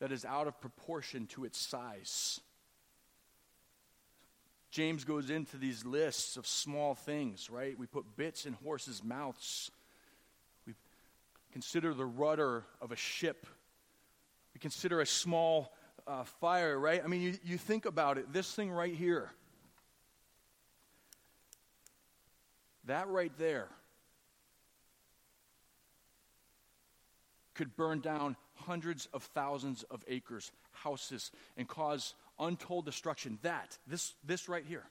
[0.01, 2.41] that is out of proportion to its size.
[4.71, 7.77] James goes into these lists of small things, right?
[7.77, 9.69] We put bits in horses' mouths.
[10.65, 10.73] We
[11.53, 13.45] consider the rudder of a ship.
[14.55, 15.71] We consider a small
[16.07, 17.01] uh, fire, right?
[17.03, 18.33] I mean, you, you think about it.
[18.33, 19.29] This thing right here,
[22.85, 23.67] that right there,
[27.61, 33.37] could burn down hundreds of thousands of acres, houses, and cause untold destruction.
[33.43, 34.83] That, this, this right here,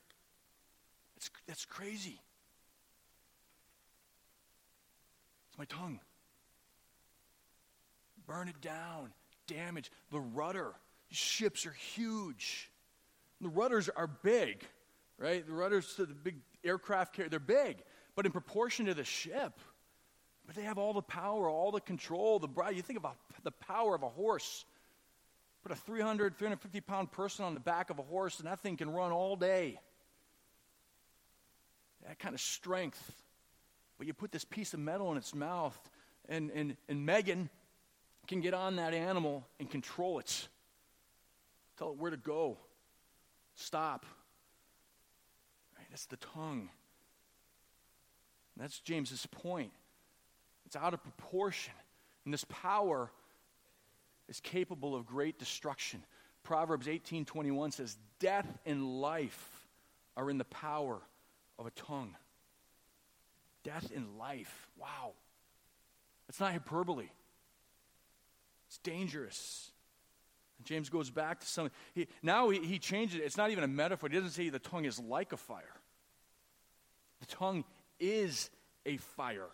[1.17, 2.21] it's, that's crazy.
[5.49, 5.99] It's my tongue.
[8.29, 9.11] Burn it down,
[9.49, 9.91] damage.
[10.13, 10.71] The rudder,
[11.11, 12.71] ships are huge.
[13.41, 14.63] The rudders are big,
[15.19, 15.45] right?
[15.45, 17.79] The rudders to the big aircraft carrier, they're big,
[18.15, 19.59] but in proportion to the ship.
[20.51, 23.95] But they have all the power, all the control, the you think about the power
[23.95, 24.65] of a horse.
[25.63, 28.77] Put a 300, 350 pound person on the back of a horse, and that thing
[28.77, 29.79] can run all day.
[32.05, 33.01] That kind of strength.
[33.97, 35.79] But you put this piece of metal in its mouth,
[36.29, 37.49] and, and, and Megan
[38.27, 40.49] can get on that animal and control it.
[41.79, 42.59] Tell it where to go.
[43.55, 44.05] Stop.
[45.79, 45.87] Right?
[45.91, 46.71] That's the tongue.
[48.57, 49.71] That's James's point.
[50.71, 51.75] It's out of proportion.
[52.25, 53.11] And this power
[54.29, 56.05] is capable of great destruction.
[56.45, 59.69] Proverbs 18:21 says, "Death and life
[60.17, 61.03] are in the power
[61.59, 62.17] of a tongue."
[63.65, 64.69] Death and life.
[64.77, 65.15] Wow.
[66.29, 67.11] That's not hyperbole.
[68.69, 69.73] It's dangerous.
[70.63, 71.77] James goes back to something.
[71.95, 73.25] He, now he, he changes it.
[73.25, 74.09] It's not even a metaphor.
[74.09, 75.81] He doesn't say the tongue is like a fire.
[77.19, 77.65] The tongue
[77.99, 78.51] is
[78.87, 79.51] a fire,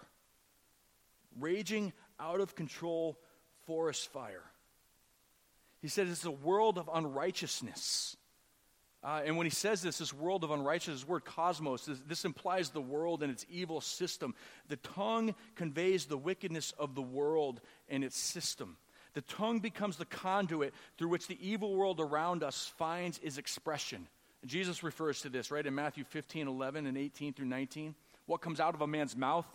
[1.39, 3.19] raging out of control
[3.67, 4.45] forest fire.
[5.83, 8.17] He says it's a world of unrighteousness.
[9.05, 12.25] Uh, and when he says this, this world of unrighteousness, this word cosmos, this, this
[12.25, 14.35] implies the world and its evil system.
[14.69, 18.77] The tongue conveys the wickedness of the world and its system.
[19.15, 24.09] The tongue becomes the conduit through which the evil world around us finds its expression.
[24.43, 27.95] And Jesus refers to this, right, in Matthew 15, 11, and 18 through 19.
[28.27, 29.47] What comes out of a man's mouth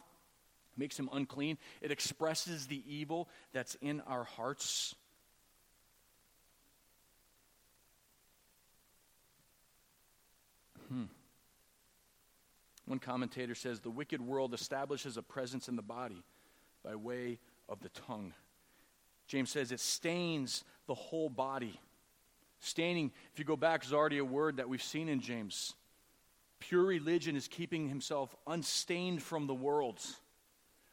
[0.77, 4.95] makes him unclean, it expresses the evil that's in our hearts.
[10.89, 11.03] Hmm.
[12.85, 16.23] One commentator says the wicked world establishes a presence in the body
[16.83, 18.33] by way of the tongue.
[19.27, 21.79] James says it stains the whole body.
[22.59, 25.73] Staining, if you go back, is already a word that we've seen in James.
[26.59, 29.99] Pure religion is keeping himself unstained from the world.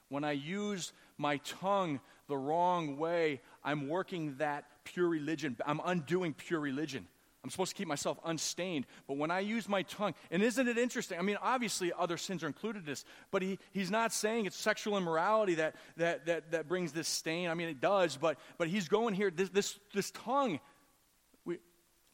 [0.09, 5.57] When I use my tongue the wrong way, I'm working that pure religion.
[5.67, 7.07] I'm undoing pure religion.
[7.45, 8.85] I'm supposed to keep myself unstained.
[9.07, 11.19] But when I use my tongue, and isn't it interesting?
[11.19, 14.57] I mean, obviously other sins are included in this, but he, he's not saying it's
[14.57, 17.49] sexual immorality that, that, that, that brings this stain.
[17.49, 20.59] I mean, it does, but, but he's going here, this, this, this tongue.
[21.45, 21.59] We,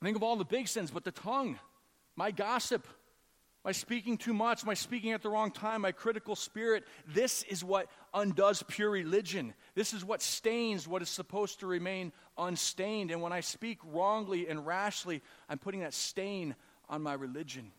[0.03, 1.59] think of all the big sins, but the tongue,
[2.17, 2.87] my gossip,
[3.65, 6.85] my speaking too much, my speaking at the wrong time, my critical spirit.
[7.09, 9.55] This is what undoes pure religion.
[9.75, 13.11] This is what stains what is supposed to remain unstained.
[13.11, 16.55] And when I speak wrongly and rashly, I'm putting that stain
[16.91, 17.73] on my religion.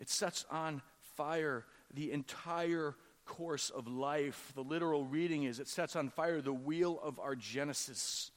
[0.00, 0.82] It sets on
[1.16, 4.52] fire the entire course of life.
[4.56, 8.32] The literal reading is it sets on fire the wheel of our Genesis.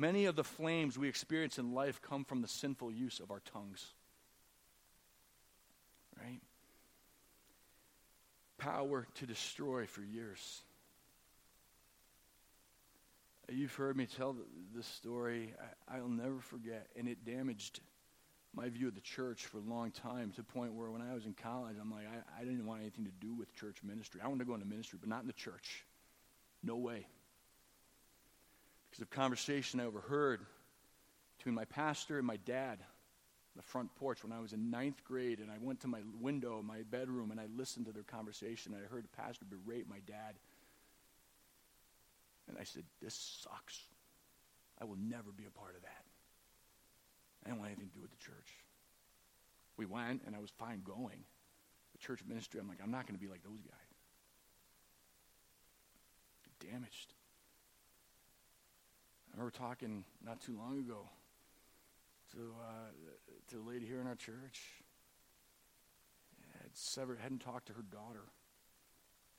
[0.00, 3.40] Many of the flames we experience in life come from the sinful use of our
[3.40, 3.84] tongues.
[6.16, 6.40] Right?
[8.58, 10.62] Power to destroy for years.
[13.50, 14.36] You've heard me tell
[14.72, 15.52] this story.
[15.88, 17.80] I, will never forget, and it damaged
[18.54, 21.12] my view of the church for a long time to the point where when I
[21.12, 24.20] was in college, I'm like, I, I didn't want anything to do with church ministry.
[24.22, 25.84] I wanted to go into ministry, but not in the church.
[26.62, 27.08] No way.
[28.98, 30.40] Because of conversation I overheard
[31.36, 35.04] between my pastor and my dad on the front porch when I was in ninth
[35.04, 38.74] grade, and I went to my window, my bedroom, and I listened to their conversation.
[38.74, 40.34] And I heard the pastor berate my dad.
[42.48, 43.78] And I said, This sucks.
[44.80, 46.04] I will never be a part of that.
[47.46, 48.50] I don't want anything to do with the church.
[49.76, 51.22] We went, and I was fine going.
[51.92, 53.78] The church ministry, I'm like, I'm not going to be like those guys.
[56.68, 57.14] Damaged.
[59.32, 61.08] I remember talking not too long ago
[62.32, 62.90] to, uh,
[63.50, 64.62] to a lady here in our church.
[66.62, 68.24] Had severed, hadn't talked to her daughter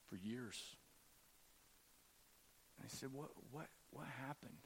[0.08, 0.75] for years.
[2.78, 4.58] And I said, what, what, what happened?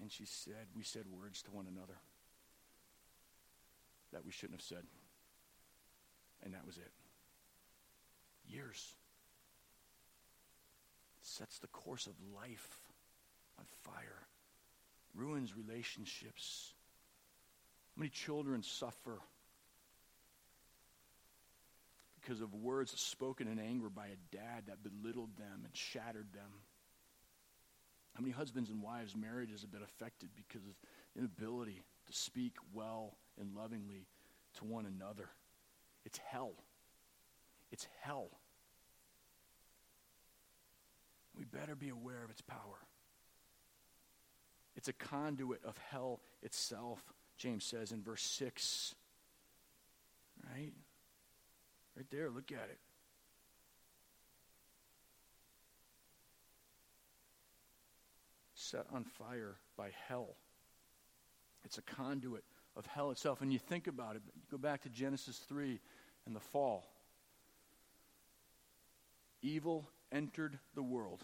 [0.00, 1.96] And she said, We said words to one another
[4.12, 4.84] that we shouldn't have said.
[6.44, 6.92] And that was it.
[8.46, 8.94] Years.
[11.22, 12.78] Sets the course of life
[13.58, 14.26] on fire,
[15.14, 16.72] ruins relationships.
[17.94, 19.20] How many children suffer
[22.20, 26.50] because of words spoken in anger by a dad that belittled them and shattered them?
[28.14, 30.74] How many husbands and wives' marriages have been affected because of
[31.14, 34.06] inability to speak well and lovingly
[34.54, 35.28] to one another?
[36.06, 36.54] It's hell.
[37.70, 38.30] It's hell.
[41.36, 42.78] We better be aware of its power.
[44.76, 47.02] It's a conduit of hell itself,
[47.38, 48.94] James says in verse 6.
[50.52, 50.72] Right?
[51.96, 52.78] Right there, look at it.
[58.66, 60.36] set on fire by hell.
[61.64, 62.44] It's a conduit
[62.76, 63.40] of hell itself.
[63.40, 65.80] And you think about it, go back to Genesis 3
[66.26, 66.84] and the fall.
[69.42, 71.22] Evil entered the world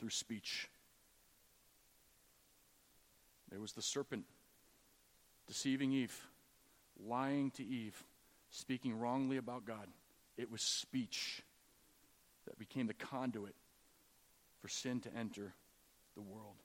[0.00, 0.68] through speech.
[3.52, 4.24] There was the serpent
[5.46, 6.26] deceiving Eve,
[7.06, 8.02] lying to Eve,
[8.50, 9.86] speaking wrongly about God.
[10.38, 11.42] It was speech
[12.46, 13.54] that became the conduit
[14.60, 15.52] for sin to enter
[16.14, 16.56] the world.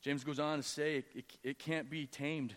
[0.00, 2.54] James goes on to say it, it, it can't be tamed.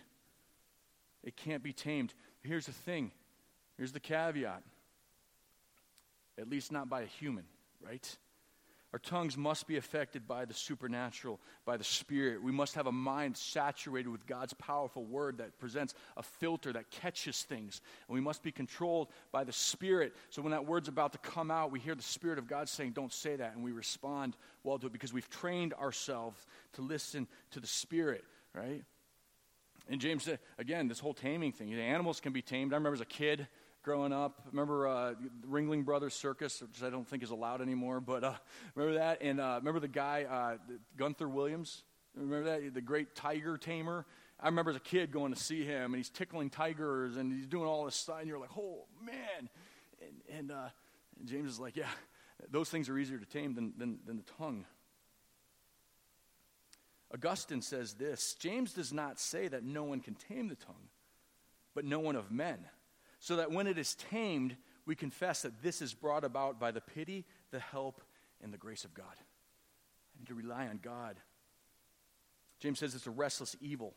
[1.22, 2.12] It can't be tamed.
[2.42, 3.12] Here's the thing
[3.76, 4.62] here's the caveat
[6.38, 7.44] at least not by a human,
[7.80, 8.16] right?
[8.92, 12.42] Our tongues must be affected by the supernatural, by the Spirit.
[12.42, 16.90] We must have a mind saturated with God's powerful word that presents a filter that
[16.90, 17.80] catches things.
[18.06, 20.14] And we must be controlled by the Spirit.
[20.28, 22.92] So when that word's about to come out, we hear the Spirit of God saying,
[22.92, 23.54] Don't say that.
[23.54, 28.24] And we respond well to it because we've trained ourselves to listen to the Spirit,
[28.54, 28.82] right?
[29.88, 31.72] And James said, again, this whole taming thing.
[31.74, 32.72] Animals can be tamed.
[32.72, 33.48] I remember as a kid,
[33.82, 34.40] growing up.
[34.50, 35.14] Remember uh,
[35.48, 38.34] Ringling Brothers Circus, which I don't think is allowed anymore, but uh,
[38.74, 39.22] remember that?
[39.22, 40.56] And uh, remember the guy, uh,
[40.96, 41.82] Gunther Williams?
[42.14, 42.74] Remember that?
[42.74, 44.06] The great tiger tamer?
[44.38, 47.46] I remember as a kid going to see him, and he's tickling tigers, and he's
[47.46, 49.48] doing all this stuff, and you're like, oh, man.
[50.00, 50.68] And, and, uh,
[51.18, 51.86] and James is like, yeah,
[52.50, 54.64] those things are easier to tame than, than, than the tongue.
[57.12, 60.88] Augustine says this James does not say that no one can tame the tongue,
[61.74, 62.58] but no one of men
[63.22, 66.80] so that when it is tamed, we confess that this is brought about by the
[66.80, 68.00] pity, the help,
[68.42, 69.14] and the grace of God.
[69.14, 71.20] I need to rely on God.
[72.58, 73.94] James says it's a restless evil.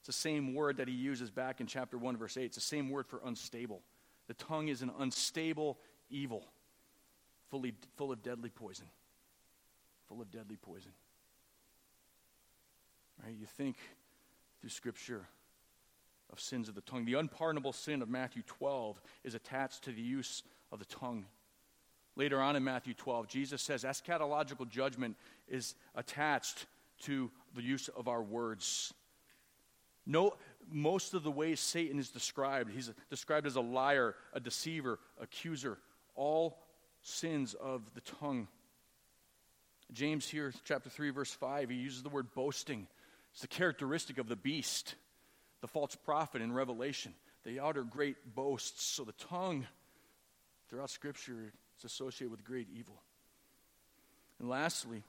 [0.00, 2.44] It's the same word that he uses back in chapter 1, verse 8.
[2.44, 3.80] It's the same word for unstable.
[4.28, 5.78] The tongue is an unstable
[6.10, 6.44] evil,
[7.50, 8.86] fully, full of deadly poison.
[10.08, 10.92] Full of deadly poison.
[13.24, 13.34] Right?
[13.34, 13.76] You think
[14.60, 15.26] through Scripture
[16.32, 17.04] of sins of the tongue.
[17.04, 21.26] The unpardonable sin of Matthew 12 is attached to the use of the tongue.
[22.16, 25.16] Later on in Matthew 12, Jesus says eschatological judgment
[25.48, 26.66] is attached
[27.02, 28.92] to the use of our words.
[30.04, 30.34] No,
[30.70, 35.78] most of the ways Satan is described, he's described as a liar, a deceiver, accuser,
[36.14, 36.58] all
[37.02, 38.48] sins of the tongue.
[39.92, 42.86] James here, chapter 3, verse 5, he uses the word boasting.
[43.32, 44.94] It's the characteristic of the beast
[45.62, 47.14] the false prophet in Revelation.
[47.44, 48.84] They utter great boasts.
[48.84, 49.66] So the tongue,
[50.68, 53.00] throughout Scripture, is associated with great evil.
[54.38, 55.02] And lastly,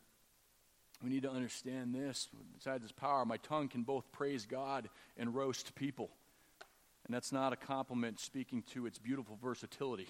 [1.03, 2.29] we need to understand this.
[2.57, 6.09] Besides its power, my tongue can both praise God and roast people.
[7.05, 10.07] And that's not a compliment speaking to its beautiful versatility.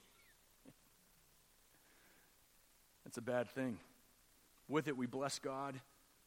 [3.05, 3.79] that's a bad thing.
[4.67, 5.79] With it, we bless God,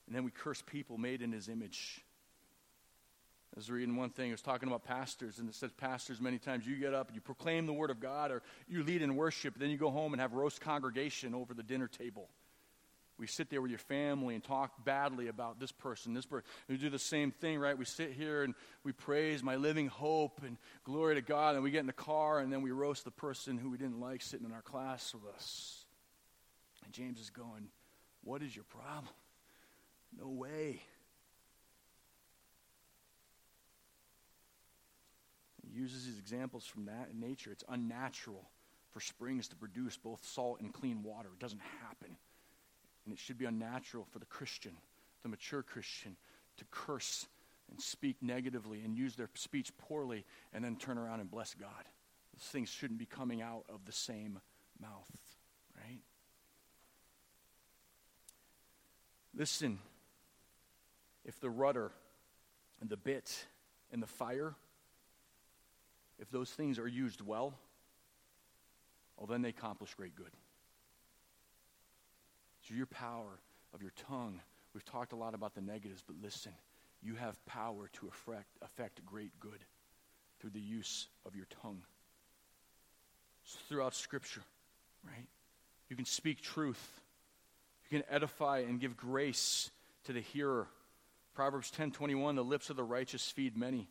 [0.06, 2.02] and then we curse people made in his image.
[3.56, 6.66] Was reading one thing, it was talking about pastors, and it says pastors many times
[6.66, 9.54] you get up and you proclaim the word of God or you lead in worship,
[9.58, 12.28] then you go home and have roast congregation over the dinner table.
[13.18, 16.46] We sit there with your family and talk badly about this person, this person.
[16.68, 17.76] We do the same thing, right?
[17.76, 18.54] We sit here and
[18.84, 22.40] we praise my living hope and glory to God, and we get in the car
[22.40, 25.34] and then we roast the person who we didn't like sitting in our class with
[25.34, 25.86] us.
[26.84, 27.68] And James is going,
[28.22, 29.14] What is your problem?
[30.18, 30.82] No way.
[35.76, 37.52] Uses these examples from that nature.
[37.52, 38.48] It's unnatural
[38.92, 41.28] for springs to produce both salt and clean water.
[41.32, 42.16] It doesn't happen.
[43.04, 44.72] And it should be unnatural for the Christian,
[45.22, 46.16] the mature Christian,
[46.56, 47.26] to curse
[47.70, 51.70] and speak negatively and use their speech poorly and then turn around and bless God.
[52.34, 54.40] Those things shouldn't be coming out of the same
[54.80, 55.10] mouth,
[55.76, 56.00] right?
[59.34, 59.78] Listen,
[61.24, 61.92] if the rudder
[62.80, 63.46] and the bit
[63.92, 64.54] and the fire
[66.18, 67.54] if those things are used well,
[69.16, 70.30] well, then they accomplish great good.
[72.68, 73.38] So, your power
[73.72, 74.40] of your tongue,
[74.74, 76.52] we've talked a lot about the negatives, but listen,
[77.02, 79.64] you have power to affect, affect great good
[80.40, 81.82] through the use of your tongue.
[83.68, 84.42] Throughout Scripture,
[85.04, 85.28] right?
[85.88, 87.00] You can speak truth.
[87.88, 89.70] You can edify and give grace
[90.04, 90.66] to the hearer.
[91.34, 93.88] Proverbs 10:21 the lips of the righteous feed many.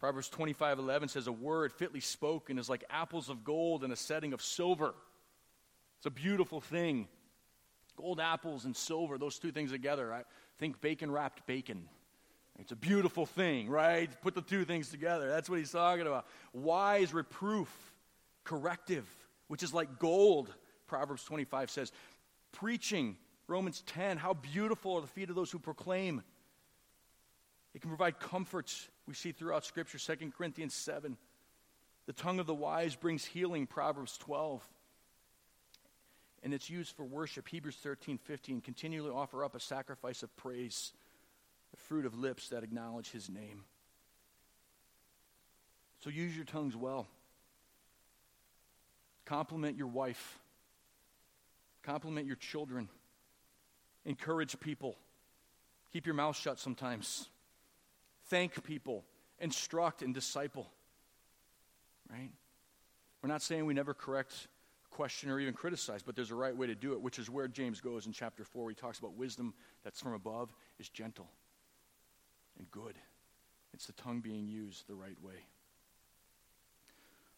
[0.00, 3.96] Proverbs 25 11 says, A word fitly spoken is like apples of gold in a
[3.96, 4.94] setting of silver.
[5.98, 7.08] It's a beautiful thing.
[7.96, 10.12] Gold apples and silver, those two things together.
[10.12, 10.22] I
[10.58, 11.88] think bacon wrapped bacon.
[12.58, 14.10] It's a beautiful thing, right?
[14.20, 15.28] Put the two things together.
[15.28, 16.26] That's what he's talking about.
[16.52, 17.68] Wise reproof,
[18.44, 19.06] corrective,
[19.48, 20.52] which is like gold,
[20.86, 21.92] Proverbs 25 says.
[22.52, 23.16] Preaching,
[23.48, 26.22] Romans 10, how beautiful are the feet of those who proclaim.
[27.74, 28.72] It can provide comfort
[29.06, 31.16] we see throughout Scripture, 2 Corinthians 7.
[32.06, 34.66] The tongue of the wise brings healing, Proverbs 12.
[36.42, 38.60] And it's used for worship, Hebrews 13, 15.
[38.60, 40.92] Continually offer up a sacrifice of praise,
[41.70, 43.64] the fruit of lips that acknowledge his name.
[46.00, 47.06] So use your tongues well.
[49.24, 50.38] Compliment your wife.
[51.82, 52.88] Compliment your children.
[54.04, 54.96] Encourage people.
[55.92, 57.28] Keep your mouth shut sometimes
[58.28, 59.04] thank people,
[59.38, 60.70] instruct, and disciple.
[62.10, 62.30] Right?
[63.22, 64.48] We're not saying we never correct,
[64.90, 67.48] question, or even criticize, but there's a right way to do it, which is where
[67.48, 68.70] James goes in chapter 4.
[68.70, 71.28] He talks about wisdom that's from above is gentle
[72.58, 72.96] and good.
[73.72, 75.34] It's the tongue being used the right way.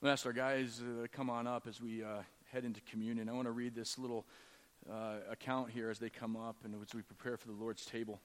[0.03, 2.19] I'm ask our guys uh, to come on up as we uh,
[2.53, 3.29] head into communion.
[3.29, 4.27] I want to read this little
[4.91, 8.21] uh, account here as they come up and as we prepare for the Lord's table.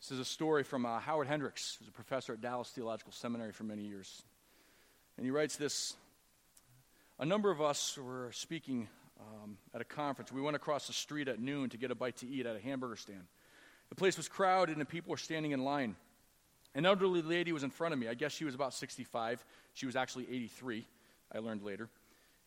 [0.00, 3.50] This is a story from uh, Howard Hendricks, who's a professor at Dallas Theological Seminary
[3.50, 4.22] for many years.
[5.16, 5.96] And he writes this
[7.18, 8.88] A number of us were speaking
[9.18, 10.30] um, at a conference.
[10.30, 12.60] We went across the street at noon to get a bite to eat at a
[12.60, 13.24] hamburger stand.
[13.88, 15.96] The place was crowded and people were standing in line.
[16.76, 18.06] An elderly lady was in front of me.
[18.06, 19.44] I guess she was about 65.
[19.74, 20.86] She was actually 83,
[21.34, 21.88] I learned later.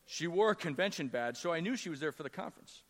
[0.06, 2.82] She wore a convention badge, so I knew she was there for the conference.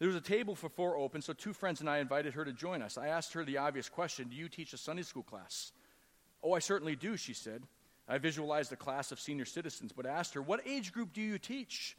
[0.00, 2.54] There was a table for four open, so two friends and I invited her to
[2.54, 2.96] join us.
[2.96, 5.72] I asked her the obvious question Do you teach a Sunday school class?
[6.42, 7.62] Oh, I certainly do, she said.
[8.08, 11.38] I visualized a class of senior citizens, but asked her, What age group do you
[11.38, 11.98] teach?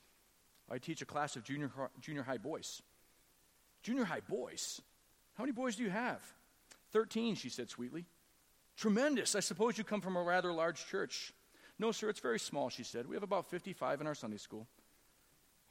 [0.69, 1.69] I teach a class of junior,
[2.01, 2.81] junior high boys.
[3.83, 4.81] Junior high boys?
[5.37, 6.21] How many boys do you have?
[6.91, 8.05] Thirteen, she said sweetly.
[8.77, 9.35] Tremendous.
[9.35, 11.33] I suppose you come from a rather large church.
[11.77, 13.07] No, sir, it's very small, she said.
[13.07, 14.67] We have about 55 in our Sunday school.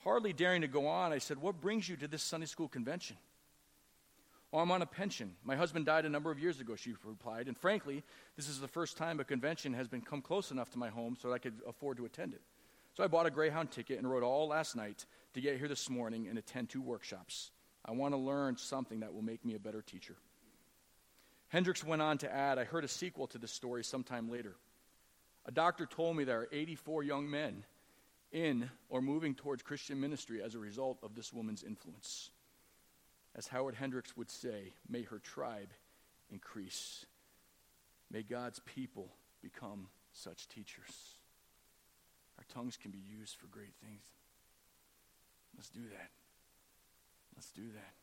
[0.03, 3.17] Hardly daring to go on, I said, What brings you to this Sunday school convention?
[4.53, 5.37] Oh, I'm on a pension.
[5.45, 8.03] My husband died a number of years ago, she replied, and frankly,
[8.37, 11.17] this is the first time a convention has been come close enough to my home
[11.21, 12.41] so that I could afford to attend it.
[12.95, 15.89] So I bought a Greyhound ticket and rode all last night to get here this
[15.89, 17.53] morning and attend two workshops.
[17.85, 20.17] I want to learn something that will make me a better teacher.
[21.49, 24.57] Hendricks went on to add, I heard a sequel to this story sometime later.
[25.47, 27.65] A doctor told me there are 84 young men
[28.33, 32.31] in or moving towards Christian ministry as a result of this woman's influence.
[33.35, 35.70] As Howard Hendricks would say, may her tribe
[36.31, 37.07] increase.
[38.11, 39.09] May God's people
[39.43, 41.14] become such teachers.
[42.39, 44.05] Our tongues can be used for great things.
[45.57, 46.11] Let's do that.
[47.37, 48.00] Let's do that.